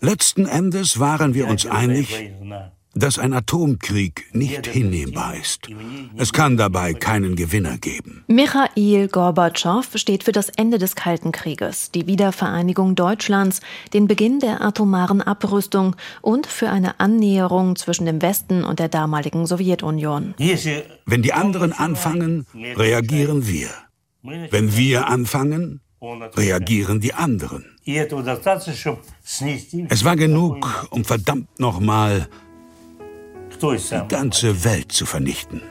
Letzten 0.00 0.46
Endes 0.46 1.00
waren 1.00 1.34
wir 1.34 1.48
uns 1.48 1.66
einig, 1.66 2.30
dass 2.94 3.18
ein 3.18 3.32
Atomkrieg 3.32 4.26
nicht 4.32 4.66
hinnehmbar 4.66 5.36
ist. 5.36 5.68
Es 6.16 6.32
kann 6.32 6.56
dabei 6.56 6.94
keinen 6.94 7.36
Gewinner 7.36 7.78
geben. 7.78 8.24
Michail 8.26 9.08
Gorbatschow 9.08 9.86
steht 9.94 10.24
für 10.24 10.32
das 10.32 10.48
Ende 10.48 10.78
des 10.78 10.96
Kalten 10.96 11.32
Krieges, 11.32 11.90
die 11.90 12.06
Wiedervereinigung 12.06 12.94
Deutschlands, 12.94 13.60
den 13.92 14.08
Beginn 14.08 14.40
der 14.40 14.62
atomaren 14.62 15.22
Abrüstung 15.22 15.96
und 16.22 16.46
für 16.46 16.70
eine 16.70 16.98
Annäherung 16.98 17.76
zwischen 17.76 18.06
dem 18.06 18.22
Westen 18.22 18.64
und 18.64 18.78
der 18.78 18.88
damaligen 18.88 19.46
Sowjetunion. 19.46 20.34
Wenn 21.06 21.22
die 21.22 21.32
anderen 21.32 21.72
anfangen, 21.72 22.46
reagieren 22.54 23.46
wir. 23.46 23.68
Wenn 24.22 24.76
wir 24.76 25.08
anfangen, 25.08 25.80
reagieren 26.00 27.00
die 27.00 27.14
anderen. 27.14 27.64
Es 29.88 30.04
war 30.04 30.16
genug, 30.16 30.86
um 30.90 31.04
verdammt 31.04 31.58
nochmal 31.58 32.28
die 33.60 34.08
ganze 34.08 34.64
Welt 34.64 34.92
zu 34.92 35.06
vernichten. 35.06 35.62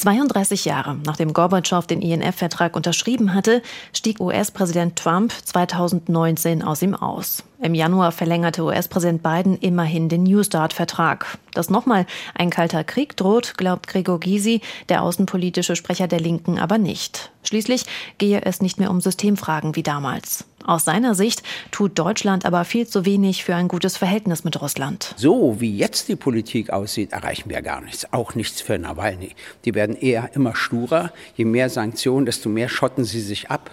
32 0.00 0.64
Jahre 0.64 0.96
nachdem 1.04 1.34
Gorbatschow 1.34 1.86
den 1.86 2.00
INF-Vertrag 2.00 2.74
unterschrieben 2.74 3.34
hatte, 3.34 3.60
stieg 3.92 4.18
US-Präsident 4.18 4.96
Trump 4.96 5.30
2019 5.44 6.62
aus 6.62 6.80
ihm 6.80 6.94
aus. 6.94 7.44
Im 7.60 7.74
Januar 7.74 8.10
verlängerte 8.10 8.62
US-Präsident 8.62 9.22
Biden 9.22 9.58
immerhin 9.58 10.08
den 10.08 10.22
New 10.22 10.42
Start-Vertrag. 10.42 11.38
Dass 11.52 11.68
nochmal 11.68 12.06
ein 12.34 12.48
kalter 12.48 12.82
Krieg 12.82 13.14
droht, 13.18 13.58
glaubt 13.58 13.88
Gregor 13.88 14.20
Gysi, 14.20 14.62
der 14.88 15.02
außenpolitische 15.02 15.76
Sprecher 15.76 16.08
der 16.08 16.20
Linken, 16.20 16.58
aber 16.58 16.78
nicht. 16.78 17.30
Schließlich 17.42 17.84
gehe 18.16 18.40
es 18.40 18.62
nicht 18.62 18.78
mehr 18.78 18.90
um 18.90 19.02
Systemfragen 19.02 19.76
wie 19.76 19.82
damals. 19.82 20.46
Aus 20.64 20.84
seiner 20.84 21.14
Sicht 21.14 21.42
tut 21.70 21.98
Deutschland 21.98 22.44
aber 22.44 22.64
viel 22.64 22.86
zu 22.86 23.04
wenig 23.04 23.44
für 23.44 23.54
ein 23.54 23.68
gutes 23.68 23.96
Verhältnis 23.96 24.44
mit 24.44 24.60
Russland. 24.60 25.14
So 25.16 25.60
wie 25.60 25.76
jetzt 25.76 26.08
die 26.08 26.16
Politik 26.16 26.70
aussieht, 26.70 27.12
erreichen 27.12 27.50
wir 27.50 27.62
gar 27.62 27.80
nichts. 27.80 28.12
Auch 28.12 28.34
nichts 28.34 28.60
für 28.60 28.78
Nawalny. 28.78 29.30
Die 29.64 29.74
werden 29.74 29.96
eher 29.96 30.30
immer 30.34 30.54
sturer. 30.54 31.12
Je 31.36 31.44
mehr 31.44 31.70
Sanktionen, 31.70 32.26
desto 32.26 32.48
mehr 32.48 32.68
schotten 32.68 33.04
sie 33.04 33.20
sich 33.20 33.50
ab. 33.50 33.70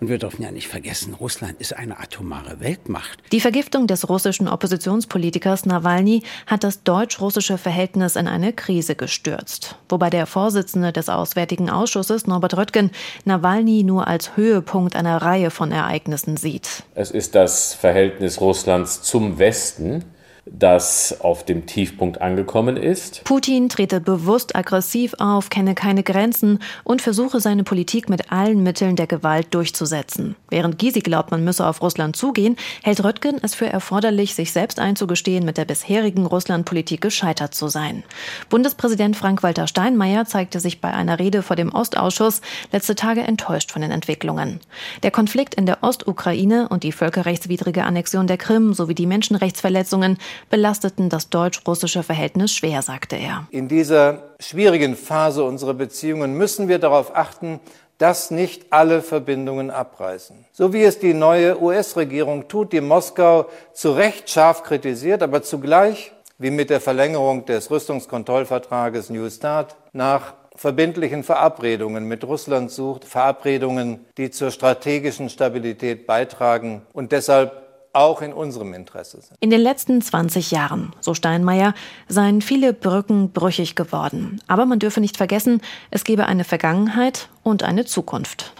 Und 0.00 0.08
wir 0.08 0.16
dürfen 0.16 0.42
ja 0.42 0.50
nicht 0.50 0.66
vergessen, 0.66 1.12
Russland 1.12 1.60
ist 1.60 1.76
eine 1.76 2.00
atomare 2.00 2.60
Weltmacht. 2.60 3.18
Die 3.32 3.40
Vergiftung 3.40 3.86
des 3.86 4.08
russischen 4.08 4.48
Oppositionspolitikers 4.48 5.66
Nawalny 5.66 6.22
hat 6.46 6.64
das 6.64 6.82
deutsch-russische 6.82 7.58
Verhältnis 7.58 8.16
in 8.16 8.26
eine 8.26 8.54
Krise 8.54 8.94
gestürzt. 8.94 9.76
Wobei 9.90 10.08
der 10.08 10.24
Vorsitzende 10.24 10.92
des 10.92 11.10
Auswärtigen 11.10 11.68
Ausschusses, 11.68 12.26
Norbert 12.26 12.56
Röttgen, 12.56 12.90
Nawalny 13.26 13.82
nur 13.82 14.08
als 14.08 14.36
Höhepunkt 14.38 14.96
einer 14.96 15.20
Reihe 15.20 15.50
von 15.50 15.70
Ereignissen 15.70 16.29
sieht. 16.36 16.84
Es 16.94 17.10
ist 17.10 17.34
das 17.34 17.74
Verhältnis 17.74 18.40
Russlands 18.40 19.02
zum 19.02 19.38
Westen, 19.38 20.04
das 20.52 21.20
auf 21.20 21.44
dem 21.44 21.66
Tiefpunkt 21.66 22.20
angekommen 22.20 22.76
ist. 22.76 23.22
Putin 23.24 23.68
trete 23.68 24.00
bewusst 24.00 24.56
aggressiv 24.56 25.14
auf, 25.18 25.48
kenne 25.48 25.74
keine 25.74 26.02
Grenzen 26.02 26.58
und 26.84 27.02
versuche 27.02 27.40
seine 27.40 27.64
Politik 27.64 28.08
mit 28.08 28.32
allen 28.32 28.62
Mitteln 28.62 28.96
der 28.96 29.06
Gewalt 29.06 29.54
durchzusetzen. 29.54 30.36
Während 30.48 30.78
Gysi 30.78 31.00
glaubt, 31.00 31.30
man 31.30 31.44
müsse 31.44 31.66
auf 31.66 31.82
Russland 31.82 32.16
zugehen, 32.16 32.56
hält 32.82 33.02
Röttgen 33.04 33.38
es 33.42 33.54
für 33.54 33.66
erforderlich, 33.66 34.34
sich 34.34 34.52
selbst 34.52 34.80
einzugestehen, 34.80 35.44
mit 35.44 35.56
der 35.56 35.64
bisherigen 35.64 36.26
Russlandpolitik 36.26 37.00
gescheitert 37.00 37.54
zu 37.54 37.68
sein. 37.68 38.02
Bundespräsident 38.48 39.16
Frank-Walter 39.16 39.66
Steinmeier 39.66 40.24
zeigte 40.24 40.60
sich 40.60 40.80
bei 40.80 40.92
einer 40.92 41.18
Rede 41.18 41.42
vor 41.42 41.56
dem 41.56 41.72
Ostausschuss 41.72 42.40
letzte 42.72 42.94
Tage 42.94 43.20
enttäuscht 43.22 43.70
von 43.70 43.82
den 43.82 43.90
Entwicklungen. 43.90 44.60
Der 45.02 45.10
Konflikt 45.10 45.54
in 45.54 45.66
der 45.66 45.82
Ostukraine 45.82 46.68
und 46.68 46.82
die 46.82 46.92
völkerrechtswidrige 46.92 47.84
Annexion 47.84 48.26
der 48.26 48.38
Krim 48.38 48.74
sowie 48.74 48.94
die 48.94 49.06
Menschenrechtsverletzungen 49.06 50.18
belasteten 50.48 51.08
das 51.08 51.28
deutsch-russische 51.28 52.02
Verhältnis 52.02 52.52
schwer, 52.52 52.82
sagte 52.82 53.16
er. 53.16 53.46
In 53.50 53.68
dieser 53.68 54.30
schwierigen 54.40 54.96
Phase 54.96 55.44
unserer 55.44 55.74
Beziehungen 55.74 56.34
müssen 56.34 56.68
wir 56.68 56.78
darauf 56.78 57.14
achten, 57.14 57.60
dass 57.98 58.30
nicht 58.30 58.72
alle 58.72 59.02
Verbindungen 59.02 59.70
abreißen. 59.70 60.46
So 60.52 60.72
wie 60.72 60.82
es 60.82 60.98
die 60.98 61.12
neue 61.12 61.60
US-Regierung 61.60 62.48
tut, 62.48 62.72
die 62.72 62.80
Moskau 62.80 63.46
zu 63.74 63.92
Recht 63.92 64.30
scharf 64.30 64.62
kritisiert, 64.62 65.22
aber 65.22 65.42
zugleich, 65.42 66.12
wie 66.38 66.50
mit 66.50 66.70
der 66.70 66.80
Verlängerung 66.80 67.44
des 67.44 67.70
Rüstungskontrollvertrages 67.70 69.10
New 69.10 69.28
Start, 69.28 69.76
nach 69.92 70.32
verbindlichen 70.56 71.24
Verabredungen 71.24 72.04
mit 72.04 72.24
Russland 72.24 72.70
sucht, 72.70 73.04
Verabredungen, 73.04 74.06
die 74.16 74.30
zur 74.30 74.50
strategischen 74.50 75.28
Stabilität 75.28 76.06
beitragen 76.06 76.82
und 76.92 77.12
deshalb 77.12 77.69
auch 77.92 78.22
in 78.22 78.32
unserem 78.32 78.72
Interesse 78.74 79.20
sind. 79.20 79.36
In 79.40 79.50
den 79.50 79.60
letzten 79.60 80.00
20 80.00 80.50
Jahren, 80.50 80.92
so 81.00 81.14
Steinmeier, 81.14 81.74
seien 82.08 82.40
viele 82.40 82.72
Brücken 82.72 83.32
brüchig 83.32 83.74
geworden. 83.74 84.40
Aber 84.46 84.66
man 84.66 84.78
dürfe 84.78 85.00
nicht 85.00 85.16
vergessen, 85.16 85.60
es 85.90 86.04
gebe 86.04 86.26
eine 86.26 86.44
Vergangenheit 86.44 87.28
und 87.42 87.62
eine 87.62 87.84
Zukunft. 87.84 88.46